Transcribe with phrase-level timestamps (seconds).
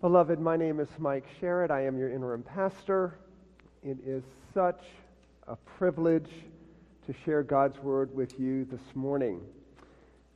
[0.00, 1.72] Beloved, my name is Mike Sherritt.
[1.72, 3.18] I am your interim pastor.
[3.82, 4.22] It is
[4.54, 4.80] such
[5.48, 6.30] a privilege
[7.04, 9.40] to share God's word with you this morning.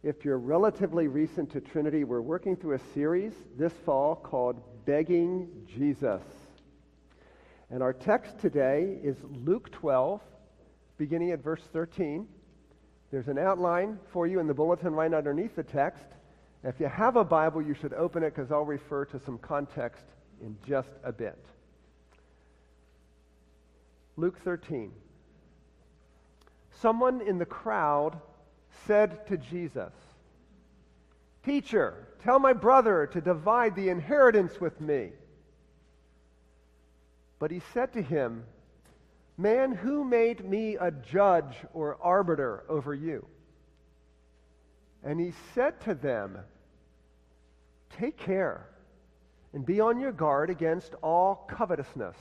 [0.03, 5.49] If you're relatively recent to Trinity, we're working through a series this fall called Begging
[5.73, 6.23] Jesus.
[7.71, 10.21] And our text today is Luke 12,
[10.99, 12.27] beginning at verse 13.
[13.13, 16.07] There's an outline for you in the bulletin right underneath the text.
[16.65, 20.05] If you have a Bible, you should open it because I'll refer to some context
[20.41, 21.39] in just a bit.
[24.17, 24.93] Luke 13.
[26.81, 28.19] Someone in the crowd
[28.87, 29.93] said to Jesus,
[31.45, 35.11] Teacher, tell my brother to divide the inheritance with me.
[37.41, 38.45] But he said to him,
[39.37, 43.27] Man, who made me a judge or arbiter over you?
[45.03, 46.39] And he said to them,
[47.99, 48.67] Take care
[49.53, 52.17] and be on your guard against all covetousness.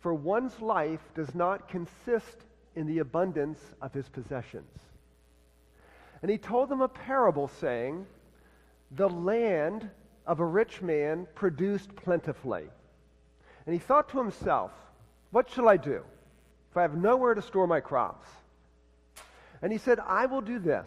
[0.00, 2.36] For one's life does not consist
[2.74, 4.78] in the abundance of his possessions.
[6.22, 8.06] And he told them a parable, saying,
[8.90, 9.90] The land
[10.26, 12.64] of a rich man produced plentifully.
[13.66, 14.72] And he thought to himself,
[15.30, 16.02] What shall I do
[16.70, 18.28] if I have nowhere to store my crops?
[19.60, 20.86] And he said, I will do this.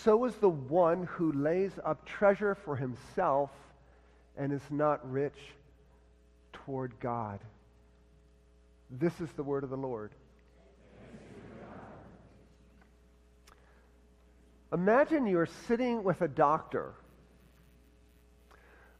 [0.00, 3.50] So is the one who lays up treasure for himself
[4.36, 5.36] and is not rich
[6.52, 7.40] toward God.
[8.90, 10.10] This is the word of the Lord.
[14.72, 16.94] Imagine you're sitting with a doctor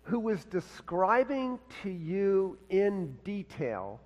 [0.02, 4.00] who was describing to you in detail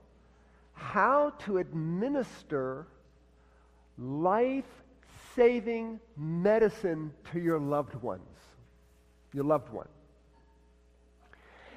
[0.75, 2.87] how to administer
[3.99, 4.65] life
[5.37, 8.23] saving medicine to your loved ones,
[9.33, 9.89] your loved one.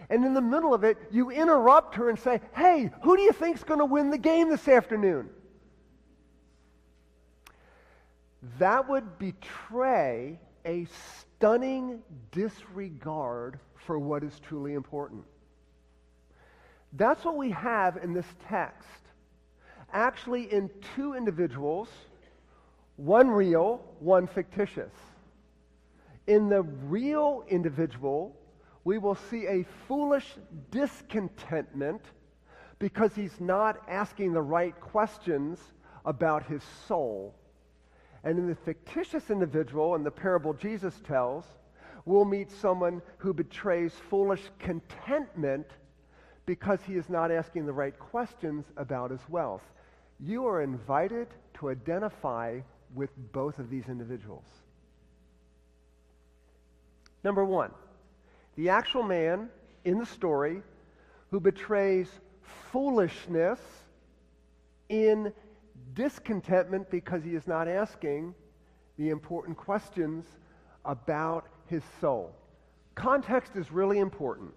[0.10, 3.32] And in the middle of it, you interrupt her and say, Hey, who do you
[3.32, 5.30] think's going to win the game this afternoon?
[8.58, 10.88] That would betray a
[11.20, 12.00] stunning
[12.32, 15.24] disregard for what is truly important.
[16.94, 18.88] That's what we have in this text.
[19.92, 21.90] Actually, in two individuals
[23.00, 24.92] one real, one fictitious.
[26.28, 28.36] In the real individual,
[28.84, 30.36] we will see a foolish
[30.70, 32.02] discontentment
[32.78, 35.60] because he's not asking the right questions
[36.04, 37.34] about his soul.
[38.26, 41.46] And in the fictitious individual, in the parable Jesus tells,
[42.04, 45.68] we'll meet someone who betrays foolish contentment
[46.46, 49.64] because he is not asking the right questions about his wealth.
[50.20, 52.60] You are invited to identify
[52.94, 54.46] with both of these individuals.
[57.24, 57.72] Number one,
[58.56, 59.50] the actual man
[59.86, 60.62] in the story
[61.32, 62.10] who betrays
[62.72, 63.60] foolishness
[64.90, 65.32] in
[65.94, 68.34] discontentment because he is not asking
[68.98, 70.26] the important questions
[70.86, 72.34] about his soul.
[72.96, 74.52] Context is really important.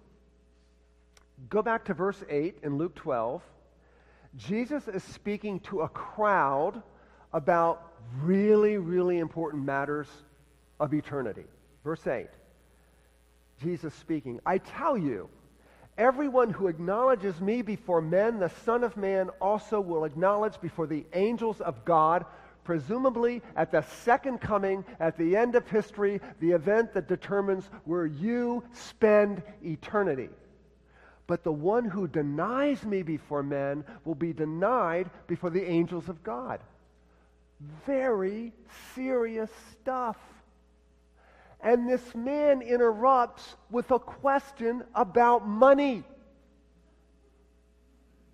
[1.49, 3.41] Go back to verse 8 in Luke 12.
[4.35, 6.81] Jesus is speaking to a crowd
[7.33, 10.07] about really, really important matters
[10.79, 11.45] of eternity.
[11.83, 12.27] Verse 8
[13.61, 15.29] Jesus speaking, I tell you,
[15.97, 21.05] everyone who acknowledges me before men, the Son of Man also will acknowledge before the
[21.13, 22.25] angels of God,
[22.65, 28.05] presumably at the second coming, at the end of history, the event that determines where
[28.05, 30.29] you spend eternity.
[31.25, 36.21] But the one who denies me before men will be denied before the angels of
[36.23, 36.59] God
[37.85, 38.53] very
[38.95, 40.17] serious stuff.
[41.61, 46.03] And this man interrupts with a question about money.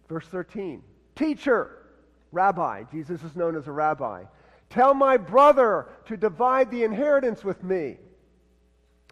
[0.07, 0.81] Verse 13
[1.15, 1.85] Teacher,
[2.31, 4.23] rabbi, Jesus is known as a rabbi,
[4.69, 7.97] tell my brother to divide the inheritance with me.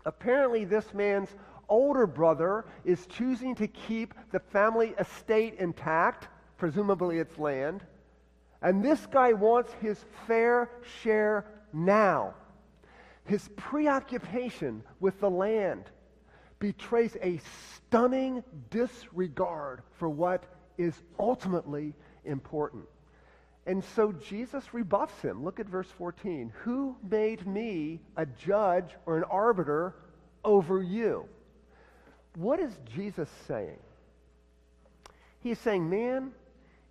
[0.05, 1.29] Apparently, this man's
[1.69, 7.83] older brother is choosing to keep the family estate intact, presumably its land
[8.61, 10.69] and this guy wants his fair
[11.01, 12.33] share now.
[13.25, 15.83] His preoccupation with the land
[16.59, 17.39] betrays a
[17.75, 20.43] stunning disregard for what
[20.77, 21.93] is ultimately
[22.25, 22.85] important.
[23.65, 25.43] And so Jesus rebuffs him.
[25.43, 26.53] Look at verse 14.
[26.63, 29.93] Who made me a judge or an arbiter
[30.43, 31.25] over you?
[32.35, 33.79] What is Jesus saying?
[35.41, 36.31] He's saying, man,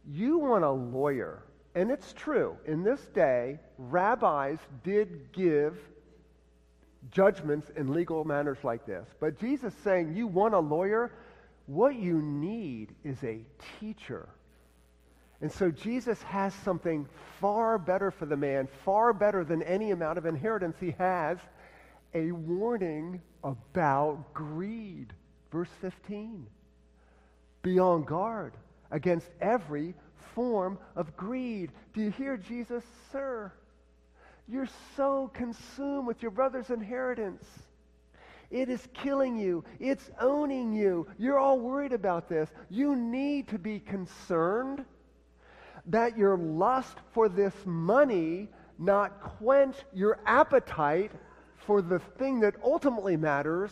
[0.06, 1.42] you want a lawyer.
[1.76, 2.56] And it's true.
[2.64, 5.78] In this day, rabbis did give
[7.10, 9.06] judgments in legal matters like this.
[9.20, 11.12] But Jesus saying, you want a lawyer?
[11.66, 13.44] What you need is a
[13.78, 14.26] teacher.
[15.42, 17.06] And so Jesus has something
[17.42, 21.36] far better for the man, far better than any amount of inheritance he has,
[22.14, 25.12] a warning about greed.
[25.52, 26.46] Verse 15.
[27.62, 28.54] Be on guard
[28.90, 29.94] against every
[30.34, 31.72] form of greed.
[31.94, 32.84] Do you hear Jesus?
[33.12, 33.52] Sir,
[34.48, 37.44] you're so consumed with your brother's inheritance.
[38.50, 39.64] It is killing you.
[39.80, 41.06] It's owning you.
[41.18, 42.48] You're all worried about this.
[42.70, 44.84] You need to be concerned
[45.86, 48.48] that your lust for this money
[48.78, 51.10] not quench your appetite
[51.66, 53.70] for the thing that ultimately matters,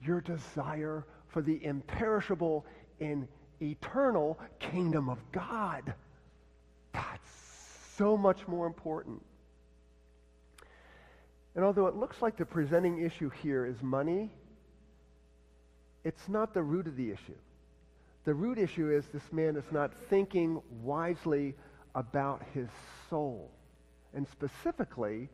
[0.00, 2.64] your desire for the imperishable
[3.00, 3.26] and
[3.62, 5.94] eternal kingdom of God.
[6.92, 7.28] That's
[7.96, 9.22] so much more important.
[11.54, 14.30] And although it looks like the presenting issue here is money,
[16.04, 17.36] it's not the root of the issue.
[18.24, 21.54] The root issue is this man is not thinking wisely
[21.94, 22.68] about his
[23.10, 23.50] soul,
[24.14, 25.28] and specifically,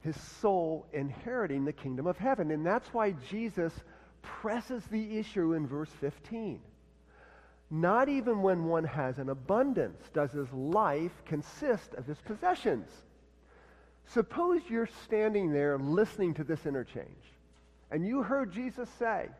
[0.00, 2.50] his soul inheriting the kingdom of heaven.
[2.50, 3.72] And that's why Jesus
[4.20, 6.60] presses the issue in verse 15.
[7.74, 12.86] Not even when one has an abundance does his life consist of his possessions.
[14.04, 17.08] Suppose you're standing there listening to this interchange,
[17.90, 19.30] and you heard Jesus say,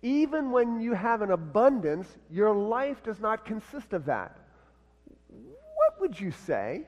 [0.00, 4.38] even when you have an abundance, your life does not consist of that.
[5.26, 6.82] What would you say?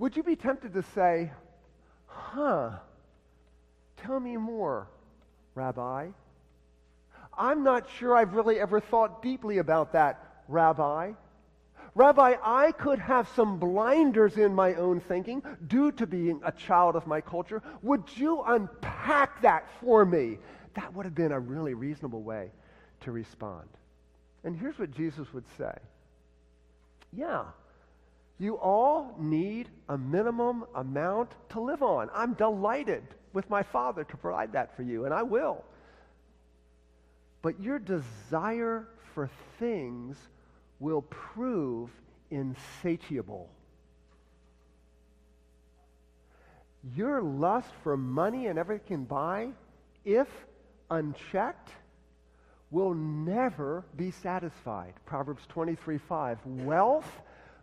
[0.00, 1.30] Would you be tempted to say,
[2.06, 2.70] huh,
[3.98, 4.88] tell me more,
[5.54, 6.08] Rabbi?
[7.38, 11.12] I'm not sure I've really ever thought deeply about that, Rabbi.
[11.94, 16.94] Rabbi, I could have some blinders in my own thinking due to being a child
[16.94, 17.62] of my culture.
[17.82, 20.38] Would you unpack that for me?
[20.74, 22.50] That would have been a really reasonable way
[23.00, 23.68] to respond.
[24.44, 25.72] And here's what Jesus would say
[27.12, 27.44] Yeah,
[28.38, 32.10] you all need a minimum amount to live on.
[32.14, 35.64] I'm delighted with my Father to provide that for you, and I will.
[37.42, 40.16] But your desire for things
[40.80, 41.90] will prove
[42.30, 43.48] insatiable.
[46.94, 49.48] Your lust for money and everything buy,
[50.04, 50.28] if
[50.90, 51.70] unchecked,
[52.70, 54.94] will never be satisfied.
[55.04, 56.38] Proverbs 23 5.
[56.46, 57.10] Wealth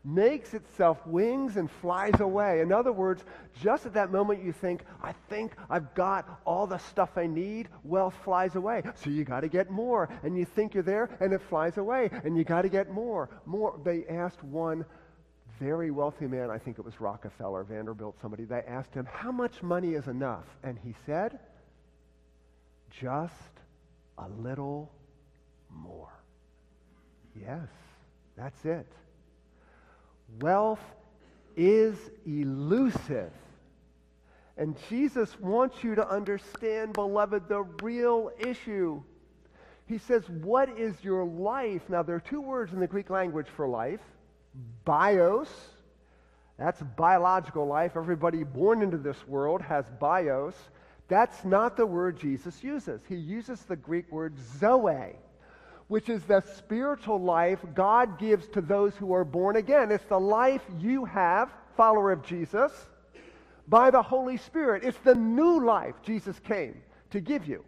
[0.03, 2.61] makes itself wings and flies away.
[2.61, 3.23] In other words,
[3.61, 7.69] just at that moment you think, I think I've got all the stuff I need,
[7.83, 8.83] wealth flies away.
[8.95, 10.09] So you got to get more.
[10.23, 12.09] And you think you're there, and it flies away.
[12.23, 13.29] And you got to get more.
[13.45, 13.79] More.
[13.83, 14.85] They asked one
[15.59, 19.61] very wealthy man, I think it was Rockefeller, Vanderbilt, somebody, they asked him, How much
[19.61, 20.45] money is enough?
[20.63, 21.39] And he said,
[22.89, 23.33] Just
[24.17, 24.91] a little
[25.69, 26.11] more.
[27.39, 27.67] Yes,
[28.35, 28.87] that's it.
[30.39, 30.81] Wealth
[31.55, 33.31] is elusive.
[34.57, 39.01] And Jesus wants you to understand, beloved, the real issue.
[39.87, 41.81] He says, What is your life?
[41.89, 43.99] Now, there are two words in the Greek language for life
[44.85, 45.49] bios,
[46.57, 47.93] that's biological life.
[47.95, 50.55] Everybody born into this world has bios.
[51.07, 53.01] That's not the word Jesus uses.
[53.07, 55.15] He uses the Greek word zoe
[55.87, 59.91] which is the spiritual life God gives to those who are born again.
[59.91, 62.71] It's the life you have, follower of Jesus,
[63.67, 64.83] by the Holy Spirit.
[64.83, 67.63] It's the new life Jesus came to give you.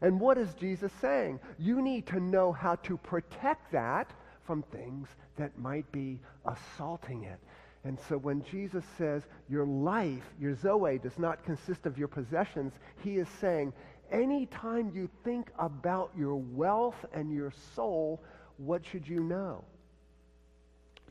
[0.00, 1.40] And what is Jesus saying?
[1.58, 4.10] You need to know how to protect that
[4.44, 7.38] from things that might be assaulting it.
[7.84, 12.72] And so when Jesus says your life, your Zoe, does not consist of your possessions,
[13.02, 13.72] he is saying
[14.12, 18.22] anytime you think about your wealth and your soul,
[18.56, 19.64] what should you know?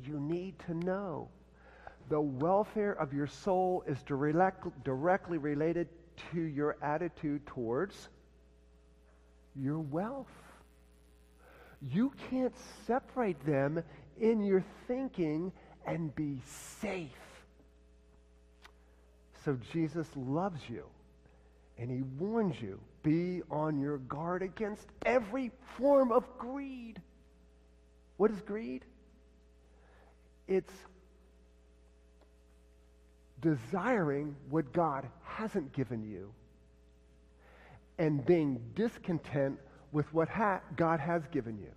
[0.03, 1.29] You need to know
[2.09, 5.87] the welfare of your soul is direct, directly related
[6.31, 8.09] to your attitude towards
[9.55, 10.27] your wealth.
[11.81, 13.83] You can't separate them
[14.19, 15.51] in your thinking
[15.85, 16.41] and be
[16.81, 17.11] safe.
[19.43, 20.83] So Jesus loves you
[21.77, 27.01] and he warns you be on your guard against every form of greed.
[28.17, 28.83] What is greed?
[30.47, 30.73] It's
[33.41, 36.33] desiring what God hasn't given you
[37.99, 39.59] and being discontent
[39.91, 41.71] with what ha- God has given you.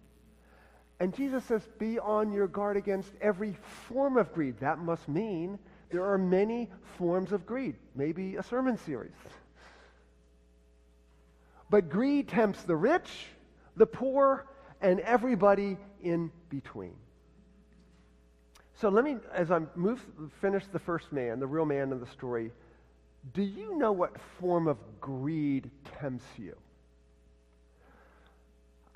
[0.99, 3.57] And Jesus says, be on your guard against every
[3.89, 4.59] form of greed.
[4.61, 5.59] That must mean
[5.91, 9.13] there are many forms of greed, maybe a sermon series.
[11.71, 13.09] But greed tempts the rich,
[13.77, 14.47] the poor,
[14.81, 16.97] and everybody in between.
[18.75, 20.05] So let me, as I move,
[20.41, 22.51] finish the first man, the real man in the story,
[23.35, 26.57] do you know what form of greed tempts you?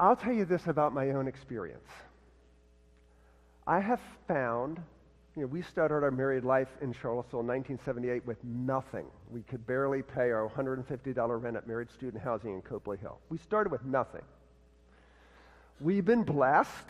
[0.01, 1.89] I'll tell you this about my own experience.
[3.67, 4.81] I have found,
[5.37, 9.07] you know, we started our married life in Charlottesville in 1978 with nothing.
[9.31, 13.19] We could barely pay our $150 rent at Married Student Housing in Copeley Hill.
[13.31, 14.23] We started with nothing.
[15.81, 16.89] We've been blessed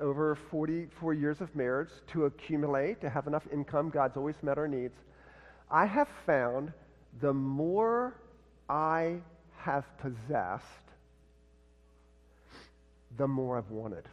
[0.00, 3.90] over 44 years of marriage to accumulate, to have enough income.
[3.90, 4.94] God's always met our needs.
[5.68, 6.72] I have found
[7.20, 8.14] the more
[8.68, 9.16] I
[9.58, 10.64] have possessed,
[13.16, 14.04] the more I've wanted.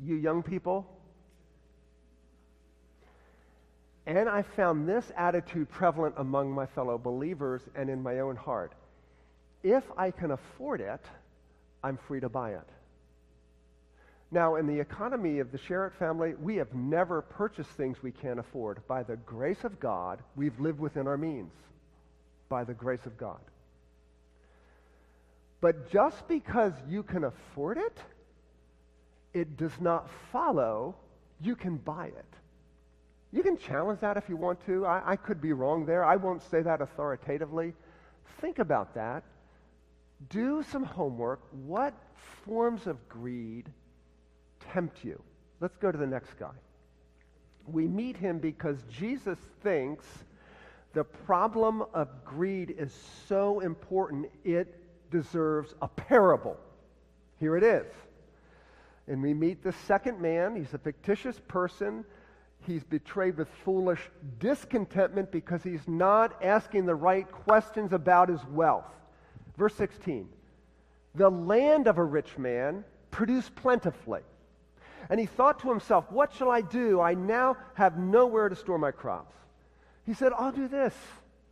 [0.00, 0.86] You young people,
[4.06, 8.72] and I found this attitude prevalent among my fellow believers and in my own heart.
[9.62, 11.04] If I can afford it,
[11.84, 12.68] I'm free to buy it.
[14.30, 18.38] Now, in the economy of the Sherritt family, we have never purchased things we can't
[18.38, 18.86] afford.
[18.86, 21.52] By the grace of God, we've lived within our means.
[22.48, 23.40] By the grace of God.
[25.60, 27.98] But just because you can afford it,
[29.34, 30.96] it does not follow
[31.40, 32.34] you can buy it.
[33.30, 34.86] You can challenge that if you want to.
[34.86, 36.04] I, I could be wrong there.
[36.04, 37.74] I won't say that authoritatively.
[38.40, 39.22] Think about that
[40.30, 41.40] do some homework.
[41.64, 41.94] What
[42.44, 43.70] forms of greed
[44.72, 45.20] tempt you?
[45.60, 46.54] Let's go to the next guy.
[47.66, 50.06] We meet him because Jesus thinks
[50.94, 52.92] the problem of greed is
[53.28, 54.74] so important it
[55.10, 56.56] deserves a parable.
[57.38, 57.86] Here it is.
[59.08, 60.54] And we meet the second man.
[60.54, 62.04] He's a fictitious person.
[62.66, 64.00] He's betrayed with foolish
[64.38, 68.92] discontentment because he's not asking the right questions about his wealth.
[69.56, 70.28] Verse 16
[71.14, 74.20] The land of a rich man produced plentifully.
[75.10, 77.00] And he thought to himself, What shall I do?
[77.00, 79.34] I now have nowhere to store my crops.
[80.04, 80.94] He said, I'll do this.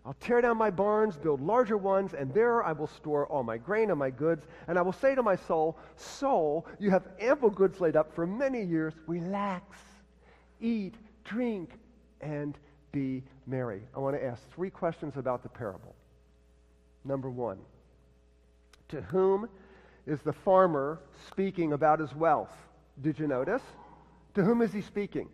[0.06, 3.58] I'll tear down my barns, build larger ones, and there I will store all my
[3.58, 4.46] grain and my goods.
[4.68, 8.24] And I will say to my soul, Soul, you have ample goods laid up for
[8.24, 8.94] many years.
[9.08, 9.64] Relax,
[10.60, 10.94] eat,
[11.24, 11.70] drink,
[12.20, 12.56] and
[12.92, 13.82] be merry.
[13.96, 15.96] I want to ask three questions about the parable.
[17.04, 17.58] Number one,
[18.90, 19.48] to whom
[20.06, 22.54] is the farmer speaking about his wealth?
[23.02, 23.62] Did you notice?
[24.34, 25.28] To whom is he speaking?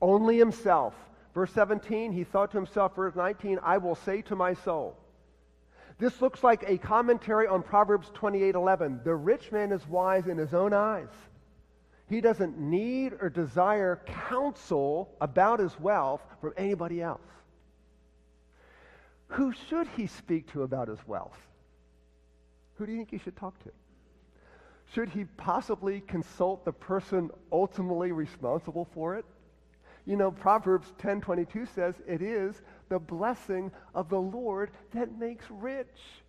[0.00, 0.94] Only himself.
[1.34, 4.96] Verse 17, he thought to himself, verse 19, I will say to my soul.
[5.98, 9.02] This looks like a commentary on Proverbs 28:11.
[9.04, 11.08] The rich man is wise in his own eyes.
[12.08, 17.20] He doesn't need or desire counsel about his wealth from anybody else.
[19.28, 21.36] Who should he speak to about his wealth?
[22.76, 23.70] Who do you think he should talk to?
[24.94, 29.26] Should he possibly consult the person ultimately responsible for it?
[30.08, 36.24] You know, Proverbs 10:22 says, "It is the blessing of the Lord that makes rich."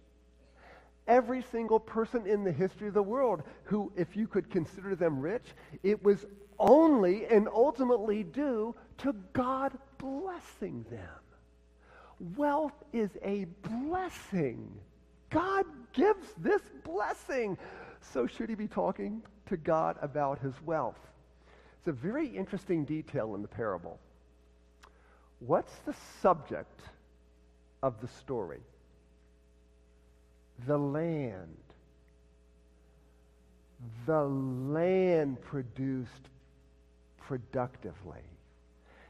[1.07, 5.21] Every single person in the history of the world who, if you could consider them
[5.21, 6.25] rich, it was
[6.59, 12.35] only and ultimately due to God blessing them.
[12.35, 14.77] Wealth is a blessing.
[15.29, 17.57] God gives this blessing.
[18.01, 21.08] So should he be talking to God about his wealth?
[21.79, 23.99] It's a very interesting detail in the parable.
[25.39, 26.81] What's the subject
[27.81, 28.59] of the story?
[30.67, 31.55] The land.
[34.05, 36.29] The land produced
[37.17, 38.19] productively.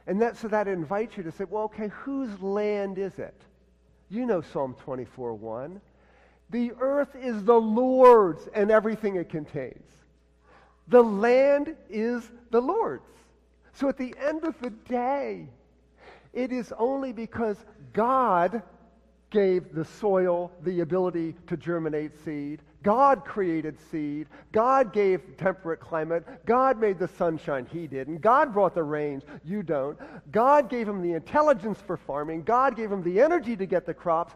[0.06, 3.42] And that, so that invites you to say, well, okay, whose land is it?
[4.10, 5.82] You know Psalm 24 1.
[6.52, 9.86] The earth is the Lord's and everything it contains.
[10.89, 13.03] The land is the Lord's.
[13.74, 15.48] So at the end of the day,
[16.34, 17.58] it is only because
[17.93, 18.62] God
[19.29, 22.62] gave the soil the ability to germinate seed.
[22.81, 24.27] God created seed.
[24.51, 26.25] God gave temperate climate.
[26.46, 27.67] God made the sunshine.
[27.72, 28.22] He didn't.
[28.22, 29.24] God brought the rains.
[29.43, 29.98] You don't.
[30.31, 32.43] God gave him the intelligence for farming.
[32.43, 34.34] God gave him the energy to get the crops.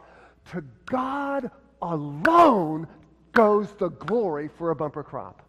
[0.52, 1.50] To God
[1.82, 2.88] alone
[3.32, 5.43] goes the glory for a bumper crop.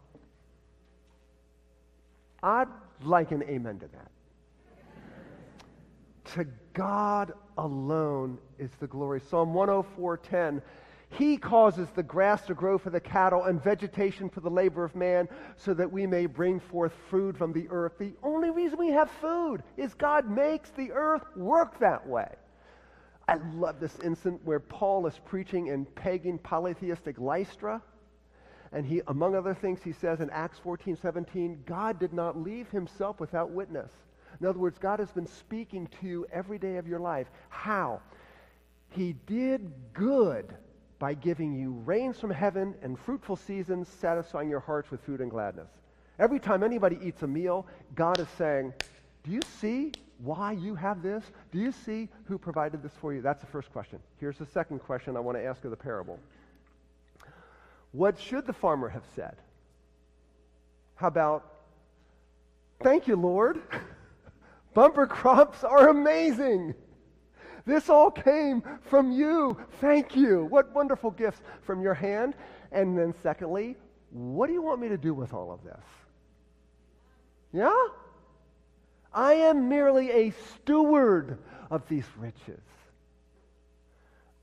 [2.45, 2.69] I'd
[3.03, 4.11] like an amen to that.
[6.35, 9.21] to God alone is the glory.
[9.21, 10.61] Psalm 104:10
[11.11, 14.97] he causes the grass to grow for the cattle and vegetation for the labor of
[14.97, 17.93] man so that we may bring forth food from the earth.
[17.99, 22.35] The only reason we have food is God makes the earth work that way.
[23.29, 27.81] I love this incident where Paul is preaching in pagan polytheistic Lystra.
[28.75, 32.69] And he, among other things, he says in Acts 14, 17, God did not leave
[32.71, 33.91] himself without witness.
[34.41, 37.29] In other words, God has been speaking to you every day of your life.
[37.51, 38.01] How?
[38.91, 40.57] He did good
[40.99, 45.31] by giving you rains from heaven and fruitful seasons, satisfying your hearts with food and
[45.31, 45.69] gladness.
[46.19, 48.73] Every time anybody eats a meal, God is saying,
[49.23, 51.25] Do you see why you have this?
[51.53, 53.23] Do you see who provided this for you?
[53.23, 54.01] That's the first question.
[54.19, 56.19] Here's the second question I want to ask of the parable.
[57.95, 59.37] What should the farmer have said?
[60.97, 61.49] How about,
[62.83, 63.63] Thank you, Lord.
[64.75, 66.75] Bumper crops are amazing.
[67.65, 69.57] This all came from you.
[69.81, 70.45] Thank you.
[70.47, 72.35] What wonderful gifts from your hand.
[72.73, 73.77] And then, secondly,
[74.11, 75.85] what do you want me to do with all of this?
[77.53, 77.87] Yeah?
[79.13, 81.39] I am merely a steward
[81.71, 82.61] of these riches.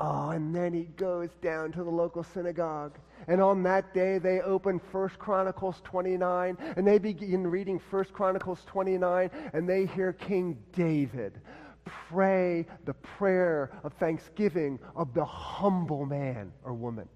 [0.04, 2.98] Oh, and then he goes down to the local synagogue.
[3.28, 8.64] And on that day, they open 1 Chronicles 29, and they begin reading 1 Chronicles
[8.66, 11.40] 29, and they hear King David
[11.86, 17.08] pray the prayer of thanksgiving of the humble man or woman.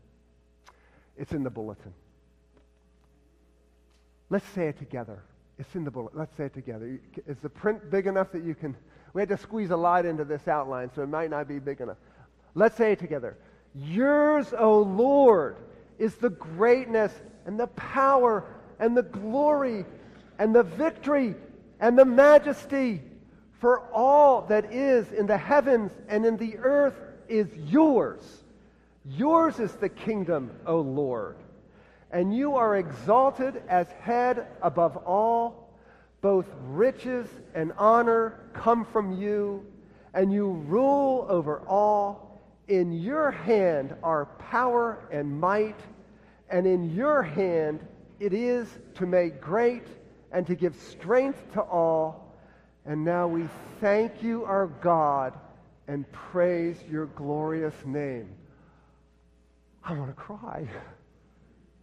[1.17, 1.93] It's in the bulletin.
[4.29, 5.23] Let's say it together.
[5.57, 6.19] It's in the bulletin.
[6.19, 6.99] Let's say it together.
[7.25, 8.75] Is the print big enough that you can?
[9.13, 11.81] We had to squeeze a lot into this outline, so it might not be big
[11.81, 11.97] enough.
[12.55, 13.37] Let's say it together.
[13.75, 15.57] Yours, O Lord,
[15.99, 17.13] is the greatness
[17.45, 18.45] and the power
[18.79, 19.85] and the glory
[20.39, 21.35] and the victory
[21.79, 23.01] and the majesty
[23.59, 26.95] for all that is in the heavens and in the earth
[27.27, 28.43] is yours.
[29.05, 31.35] Yours is the kingdom, O Lord.
[32.11, 35.69] And you are exalted as head above all.
[36.21, 39.65] Both riches and honor come from you,
[40.13, 42.24] and you rule over all.
[42.67, 45.79] In your hand are power and might,
[46.49, 47.85] and in your hand
[48.19, 49.85] it is to make great
[50.31, 52.35] and to give strength to all.
[52.85, 53.47] And now we
[53.81, 55.33] thank you, our God,
[55.87, 58.29] and praise your glorious name.
[59.83, 60.67] I want to cry.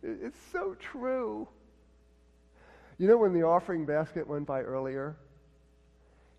[0.03, 1.47] It's so true.
[2.99, 5.17] You know, when the offering basket went by earlier,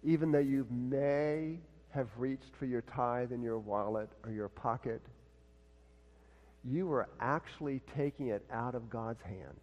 [0.04, 1.60] even though you may
[1.94, 5.02] have reached for your tithe in your wallet or your pocket,
[6.64, 9.60] you were actually taking it out of God's hand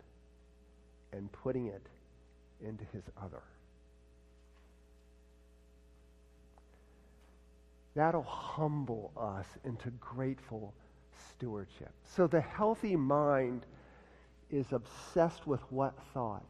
[1.13, 1.83] and putting it
[2.65, 3.43] into his other.
[7.95, 10.73] That'll humble us into grateful
[11.31, 11.93] stewardship.
[12.05, 13.67] So the healthy mind
[14.51, 16.49] is obsessed with what thought?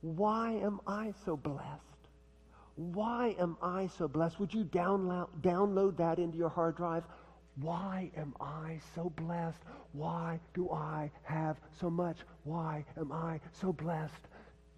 [0.00, 1.95] Why am I so blessed?
[2.76, 4.38] Why am I so blessed?
[4.38, 7.04] Would you download, download that into your hard drive?
[7.60, 9.58] Why am I so blessed?
[9.92, 12.18] Why do I have so much?
[12.44, 14.12] Why am I so blessed?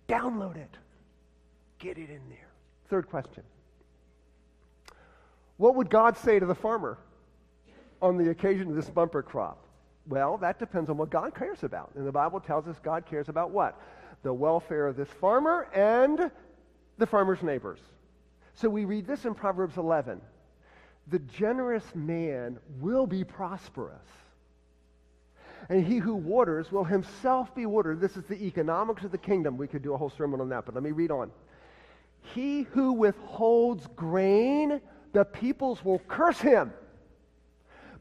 [0.08, 0.76] Download it.
[1.80, 2.48] Get it in there.
[2.88, 3.42] Third question.
[5.56, 6.98] What would God say to the farmer
[8.00, 9.64] on the occasion of this bumper crop?
[10.06, 11.90] Well, that depends on what God cares about.
[11.96, 13.78] And the Bible tells us God cares about what?
[14.22, 16.30] The welfare of this farmer and
[16.98, 17.78] the farmer's neighbors.
[18.54, 20.20] So we read this in Proverbs 11.
[21.06, 24.06] The generous man will be prosperous.
[25.68, 28.00] And he who waters will himself be watered.
[28.00, 29.56] This is the economics of the kingdom.
[29.56, 31.30] We could do a whole sermon on that, but let me read on.
[32.34, 34.80] He who withholds grain
[35.12, 36.72] the peoples will curse him,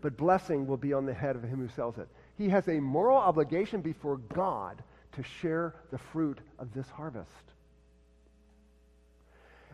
[0.02, 2.08] but blessing will be on the head of him who sells it.
[2.38, 4.84] He has a moral obligation before God
[5.14, 7.32] to share the fruit of this harvest.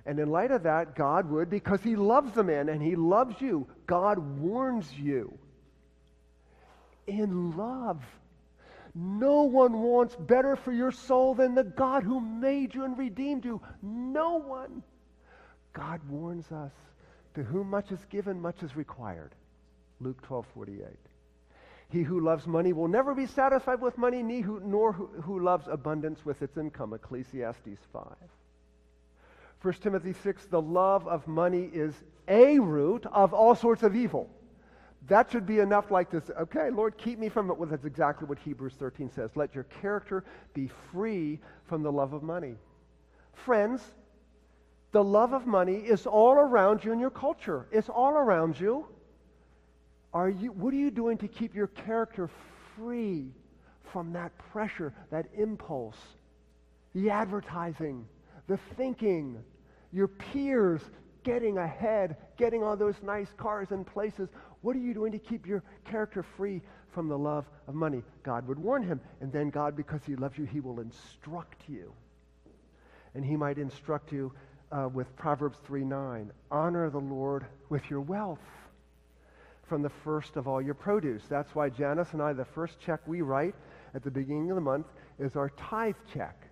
[0.05, 3.39] And in light of that, God would, because he loves the man and he loves
[3.39, 5.37] you, God warns you.
[7.07, 8.03] In love.
[8.95, 13.43] No one wants better for your soul than the God who made you and redeemed
[13.43, 13.61] you.
[13.81, 14.83] No one.
[15.73, 16.71] God warns us
[17.35, 19.33] To whom much is given, much is required.
[19.99, 20.85] Luke 12, 48.
[21.89, 26.25] He who loves money will never be satisfied with money, nor who, who loves abundance
[26.25, 26.93] with its income.
[26.93, 28.03] Ecclesiastes 5.
[29.63, 31.93] 1 Timothy 6, the love of money is
[32.27, 34.29] a root of all sorts of evil.
[35.07, 36.29] That should be enough like this.
[36.37, 37.57] Okay, Lord, keep me from it.
[37.57, 39.31] Well, that's exactly what Hebrews 13 says.
[39.35, 42.55] Let your character be free from the love of money.
[43.33, 43.81] Friends,
[44.91, 47.65] the love of money is all around you in your culture.
[47.71, 48.85] It's all around you.
[50.13, 52.29] Are you what are you doing to keep your character
[52.75, 53.31] free
[53.91, 55.97] from that pressure, that impulse,
[56.93, 58.05] the advertising,
[58.47, 59.43] the thinking,
[59.93, 60.81] your peers
[61.23, 64.27] getting ahead, getting all those nice cars and places?
[64.61, 68.03] What are you doing to keep your character free from the love of money?
[68.23, 68.99] God would warn him.
[69.21, 71.93] And then God, because he loves you, he will instruct you.
[73.13, 74.33] And he might instruct you
[74.71, 76.31] uh, with Proverbs 3 9.
[76.51, 78.39] Honor the Lord with your wealth
[79.67, 81.23] from the first of all your produce.
[81.29, 83.55] That's why Janice and I, the first check we write
[83.93, 84.87] at the beginning of the month
[85.19, 86.47] is our tithe check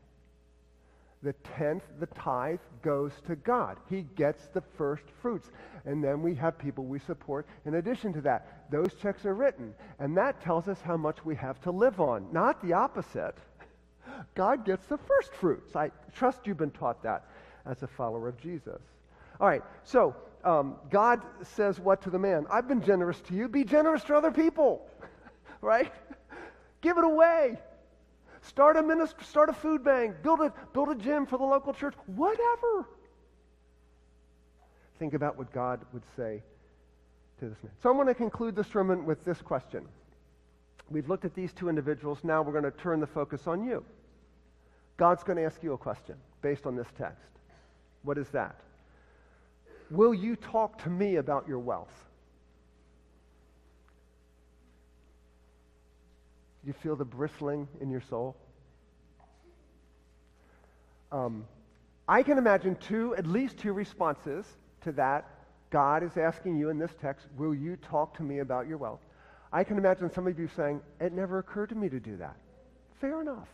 [1.23, 3.77] the tenth, the tithe, goes to God.
[3.89, 5.51] He gets the first fruits.
[5.85, 8.69] And then we have people we support in addition to that.
[8.71, 9.73] Those checks are written.
[9.99, 13.35] And that tells us how much we have to live on, not the opposite.
[14.35, 15.75] God gets the first fruits.
[15.75, 17.25] I trust you've been taught that
[17.65, 18.81] as a follower of Jesus.
[19.39, 22.45] All right, so um, God says what to the man?
[22.49, 23.47] I've been generous to you.
[23.47, 24.87] Be generous to other people,
[25.61, 25.91] right?
[26.81, 27.57] Give it away.
[28.41, 31.73] Start a ministry, start a food bank, build a, build a gym for the local
[31.73, 32.87] church, whatever.
[34.97, 36.41] Think about what God would say
[37.39, 37.71] to this man.
[37.81, 39.85] So I'm going to conclude this sermon with this question.
[40.89, 42.19] We've looked at these two individuals.
[42.23, 43.83] Now we're going to turn the focus on you.
[44.97, 47.29] God's going to ask you a question based on this text.
[48.03, 48.59] What is that?
[49.89, 52.05] Will you talk to me about your wealth?
[56.63, 58.35] Do you feel the bristling in your soul?
[61.11, 61.45] Um,
[62.07, 64.45] I can imagine two, at least two responses
[64.81, 65.27] to that.
[65.69, 68.99] God is asking you in this text, will you talk to me about your wealth?
[69.53, 72.35] I can imagine some of you saying, it never occurred to me to do that.
[72.99, 73.47] Fair enough.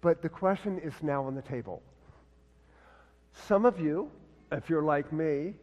[0.00, 1.82] But the question is now on the table.
[3.46, 4.10] Some of you,
[4.52, 5.54] if you're like me,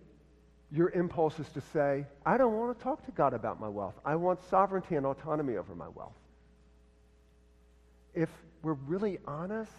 [0.74, 3.94] your impulse is to say, I don't want to talk to God about my wealth.
[4.04, 6.16] I want sovereignty and autonomy over my wealth.
[8.16, 8.30] If
[8.64, 9.72] we're really honest,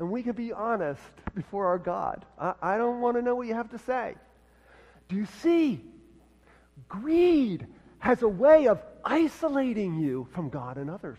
[0.00, 1.00] and we can be honest
[1.36, 4.16] before our God, I, I don't want to know what you have to say.
[5.08, 5.80] Do you see?
[6.88, 7.66] Greed
[7.98, 11.18] has a way of isolating you from God and others.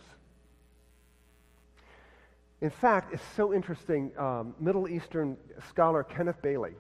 [2.62, 4.12] In fact, it's so interesting.
[4.18, 5.38] Um, Middle Eastern
[5.70, 6.74] scholar Kenneth Bailey,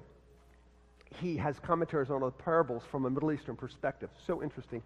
[1.16, 4.10] he has commentaries on the parables from a Middle Eastern perspective.
[4.26, 4.84] So interesting.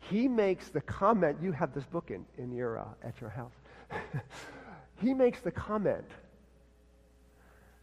[0.00, 3.52] He makes the comment, you have this book in, in your, uh, at your house.
[5.00, 6.06] he makes the comment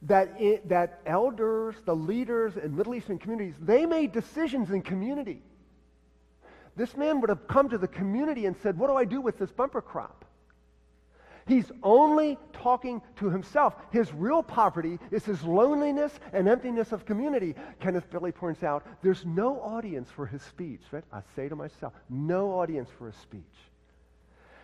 [0.04, 5.42] that, it, that elders, the leaders in Middle Eastern communities, they made decisions in community.
[6.76, 9.40] This man would have come to the community and said, What do I do with
[9.40, 10.26] this bumper crop?
[11.48, 13.76] He's only talking to himself.
[13.92, 17.56] His real poverty is his loneliness and emptiness of community.
[17.80, 20.82] Kenneth Bailey points out there's no audience for his speech.
[20.92, 21.04] Right?
[21.12, 23.44] I say to myself, no audience for his speech.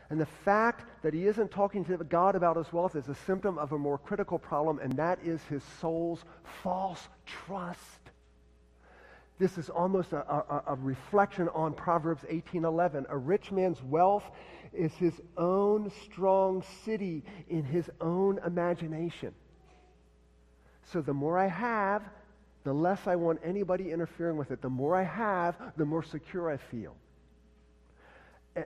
[0.09, 3.57] And the fact that he isn't talking to God about his wealth is a symptom
[3.57, 6.23] of a more critical problem, and that is his soul's
[6.61, 7.79] false trust.
[9.39, 13.05] This is almost a, a, a reflection on Proverbs 18:11.
[13.09, 14.23] A rich man's wealth
[14.73, 19.33] is his own strong city in his own imagination.
[20.91, 22.03] So the more I have,
[22.63, 24.61] the less I want anybody interfering with it.
[24.61, 26.95] The more I have, the more secure I feel.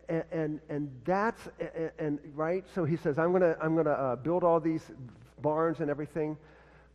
[0.09, 2.65] And, and, and that's, and, and, right?
[2.75, 4.91] So he says, I'm going to I'm gonna, uh, build all these
[5.41, 6.37] barns and everything.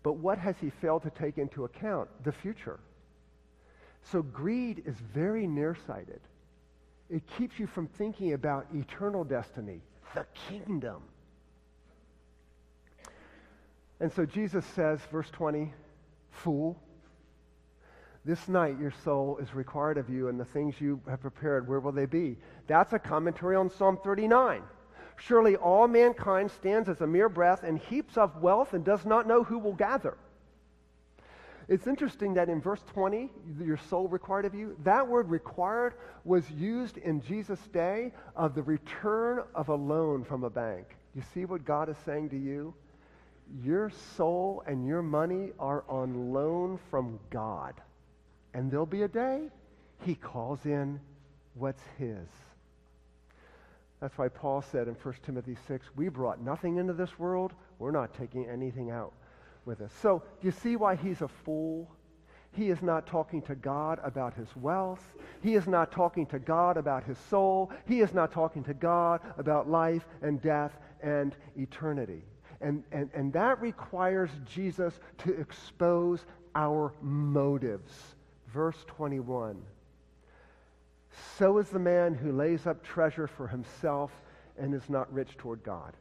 [0.03, 2.09] But what has he failed to take into account?
[2.25, 2.79] The future.
[4.03, 6.21] So greed is very nearsighted.
[7.13, 9.83] It keeps you from thinking about eternal destiny,
[10.15, 11.03] the kingdom.
[14.01, 15.75] And so Jesus says, verse 20,
[16.31, 16.81] Fool,
[18.25, 21.81] this night your soul is required of you, and the things you have prepared, where
[21.81, 22.39] will they be?
[22.67, 24.63] That's a commentary on Psalm 39.
[25.17, 29.29] Surely all mankind stands as a mere breath and heaps of wealth and does not
[29.29, 30.17] know who will gather.
[31.69, 35.95] It's interesting that in verse 20, your soul required of you, that word required
[36.25, 40.87] was used in Jesus' day of the return of a loan from a bank.
[41.15, 42.75] You see what God is saying to you?
[43.63, 47.75] Your soul and your money are on loan from God.
[48.55, 49.49] And there'll be a day
[50.05, 51.01] he calls in
[51.55, 52.27] what's his.
[54.01, 57.53] That's why Paul said in 1 Timothy 6, we brought nothing into this world.
[57.79, 59.13] We're not taking anything out
[59.65, 59.93] with us.
[60.01, 61.91] So, do you see why he's a fool?
[62.53, 65.03] He is not talking to God about his wealth.
[65.43, 67.73] He is not talking to God about his soul.
[67.87, 70.73] He is not talking to God about life and death
[71.03, 72.23] and eternity.
[72.61, 77.93] And, and, and that requires Jesus to expose our motives.
[78.49, 79.63] Verse 21.
[81.39, 84.13] So is the man who lays up treasure for himself
[84.59, 85.97] and is not rich toward God.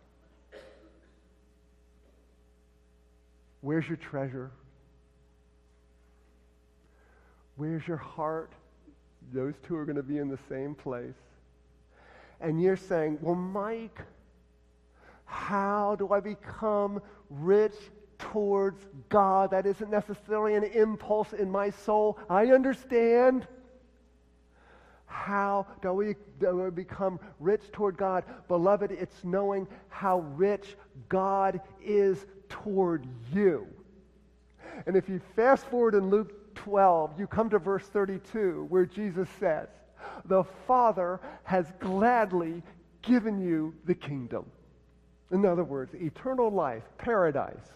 [3.61, 4.51] Where's your treasure?
[7.55, 8.51] Where's your heart?
[9.31, 11.13] Those two are going to be in the same place.
[12.39, 13.99] And you're saying, well, Mike,
[15.25, 17.75] how do I become rich
[18.17, 19.51] towards God?
[19.51, 22.17] That isn't necessarily an impulse in my soul.
[22.29, 23.47] I understand.
[25.05, 28.23] How do we, do we become rich toward God?
[28.47, 30.75] Beloved, it's knowing how rich
[31.09, 33.67] God is toward you.
[34.85, 39.27] And if you fast forward in Luke 12, you come to verse 32 where Jesus
[39.39, 39.67] says,
[40.25, 42.61] The Father has gladly
[43.01, 44.45] given you the kingdom.
[45.31, 47.73] In other words, eternal life, paradise,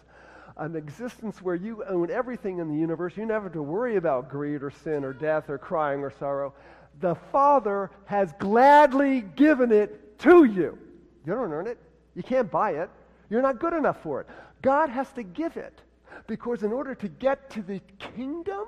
[0.58, 3.16] an existence where you own everything in the universe.
[3.16, 6.54] You never have to worry about greed or sin or death or crying or sorrow
[7.00, 10.78] the Father has gladly given it to you.
[11.24, 11.78] You don't earn it.
[12.14, 12.90] You can't buy it.
[13.28, 14.28] You're not good enough for it.
[14.62, 15.80] God has to give it.
[16.26, 18.66] Because in order to get to the kingdom,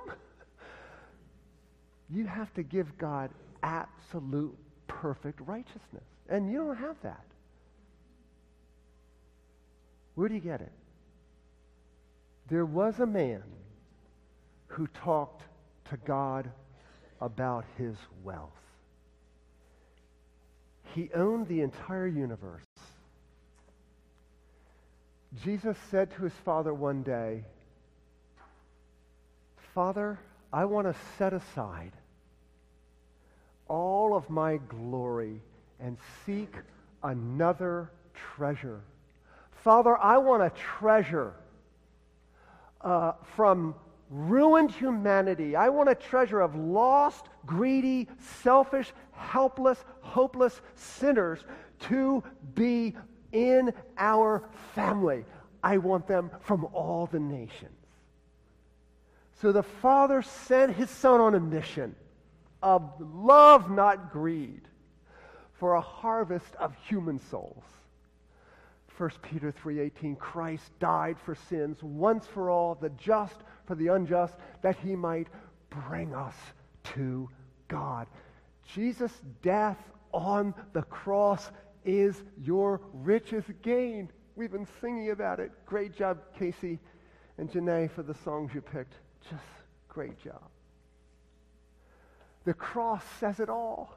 [2.09, 3.31] you have to give God
[3.63, 4.55] absolute
[4.87, 6.03] perfect righteousness.
[6.29, 7.25] And you don't have that.
[10.15, 10.71] Where do you get it?
[12.49, 13.43] There was a man
[14.67, 15.43] who talked
[15.89, 16.49] to God
[17.21, 18.51] about his wealth.
[20.93, 22.63] He owned the entire universe.
[25.43, 27.43] Jesus said to his father one day,
[29.75, 30.19] Father,
[30.51, 31.91] I want to set aside
[33.67, 35.41] all of my glory
[35.79, 36.53] and seek
[37.03, 37.91] another
[38.35, 38.81] treasure.
[39.63, 41.33] Father, I want a treasure
[42.81, 43.75] uh, from
[44.09, 45.55] ruined humanity.
[45.55, 48.07] I want a treasure of lost, greedy,
[48.41, 51.39] selfish, helpless, hopeless sinners
[51.81, 52.23] to
[52.55, 52.95] be
[53.31, 54.43] in our
[54.75, 55.25] family.
[55.63, 57.75] I want them from all the nations.
[59.41, 61.95] So the Father sent his Son on a mission
[62.61, 64.61] of love, not greed,
[65.53, 67.63] for a harvest of human souls.
[68.97, 74.35] 1 Peter 3:18 Christ died for sins once for all the just for the unjust
[74.61, 75.27] that he might
[75.69, 76.35] bring us
[76.83, 77.29] to
[77.69, 78.07] God.
[78.73, 79.77] Jesus' death
[80.11, 81.49] on the cross
[81.85, 84.09] is your richest gain.
[84.35, 85.51] We've been singing about it.
[85.65, 86.79] Great job, Casey
[87.37, 88.93] and Janae, for the songs you picked.
[89.29, 89.43] Just
[89.87, 90.41] great job.
[92.45, 93.95] The cross says it all.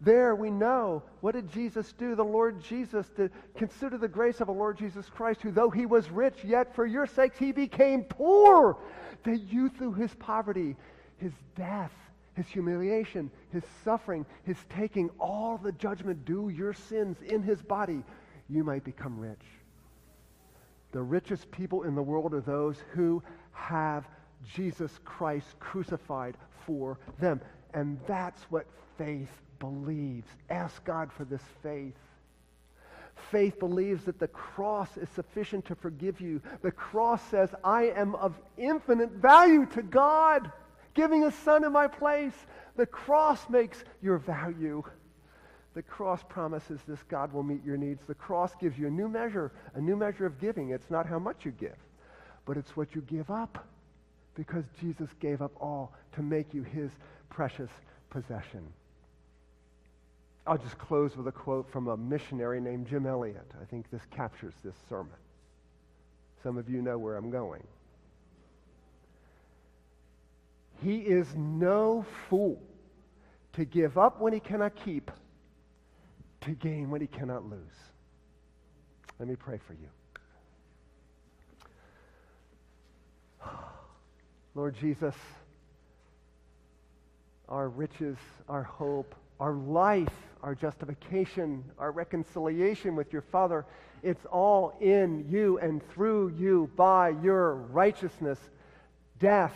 [0.00, 2.14] There we know what did Jesus do?
[2.14, 3.32] The Lord Jesus did.
[3.56, 6.86] Consider the grace of a Lord Jesus Christ, who though he was rich, yet for
[6.86, 8.78] your sakes he became poor,
[9.24, 10.76] that you through his poverty,
[11.16, 11.92] his death,
[12.38, 18.02] his humiliation, his suffering, his taking all the judgment due your sins in his body,
[18.48, 19.44] you might become rich.
[20.92, 23.22] The richest people in the world are those who
[23.52, 24.08] have
[24.54, 27.40] Jesus Christ crucified for them.
[27.74, 30.28] And that's what faith believes.
[30.48, 31.96] Ask God for this faith.
[33.32, 36.40] Faith believes that the cross is sufficient to forgive you.
[36.62, 40.52] The cross says, I am of infinite value to God,
[40.98, 42.34] giving a son in my place.
[42.76, 44.82] The cross makes your value.
[45.74, 48.02] The cross promises this God will meet your needs.
[48.08, 50.70] The cross gives you a new measure, a new measure of giving.
[50.70, 51.76] It's not how much you give,
[52.44, 53.64] but it's what you give up
[54.34, 56.90] because Jesus gave up all to make you his
[57.30, 57.70] precious
[58.10, 58.66] possession.
[60.48, 63.48] I'll just close with a quote from a missionary named Jim Elliot.
[63.62, 65.12] I think this captures this sermon.
[66.42, 67.62] Some of you know where I'm going.
[70.82, 72.62] He is no fool
[73.54, 75.10] to give up when he cannot keep,
[76.42, 77.60] to gain when he cannot lose.
[79.18, 79.88] Let me pray for you.
[84.54, 85.14] Lord Jesus,
[87.48, 88.16] our riches,
[88.48, 90.12] our hope, our life,
[90.42, 93.64] our justification, our reconciliation with your Father,
[94.02, 98.38] it's all in you and through you by your righteousness,
[99.18, 99.54] death,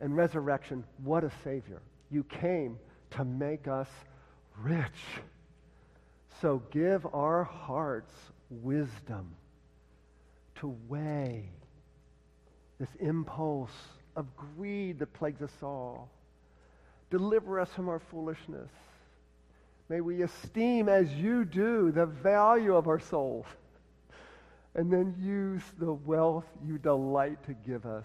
[0.00, 0.84] and resurrection.
[1.02, 1.80] What a Savior.
[2.10, 2.78] You came
[3.10, 3.88] to make us
[4.62, 5.20] rich.
[6.40, 8.12] So give our hearts
[8.50, 9.34] wisdom
[10.56, 11.48] to weigh
[12.78, 13.70] this impulse
[14.16, 16.10] of greed that plagues us all.
[17.10, 18.70] Deliver us from our foolishness.
[19.88, 23.46] May we esteem as you do the value of our souls
[24.74, 28.04] and then use the wealth you delight to give us